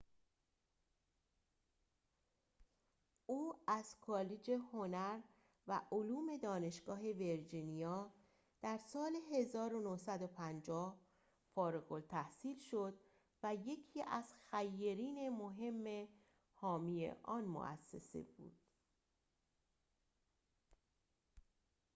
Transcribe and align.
او 3.25 3.55
از 3.67 3.95
کالج 4.01 4.51
هنر 4.51 5.19
و 5.67 5.81
علوم 5.91 6.37
دانشگاه 6.37 6.99
ویرجینیا 6.99 8.13
در 8.61 8.77
سال 8.77 9.11
۱۹۵۰ 9.31 10.93
فارغ‌التحصیل 11.55 12.59
شد 12.59 12.99
و 13.43 13.55
یکی 13.55 14.03
از 14.03 14.25
خیرین 14.51 15.29
مهم 15.29 16.07
حامی 16.53 17.11
آن 17.23 17.43
مؤسسه 17.45 18.23
بود 18.23 18.57